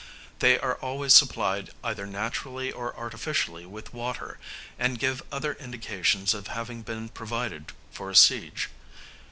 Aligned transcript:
They 0.39 0.57
are 0.57 0.77
always 0.77 1.13
supplied 1.13 1.69
either 1.83 2.07
naturally 2.07 2.71
or 2.71 2.97
artificially 2.97 3.67
with 3.67 3.93
water, 3.93 4.39
and 4.79 4.97
give 4.97 5.21
other 5.31 5.53
indications 5.53 6.33
of 6.33 6.47
having 6.47 6.81
been 6.81 7.09
provided 7.09 7.71
for 7.91 8.09
a 8.09 8.15
siege. 8.15 8.69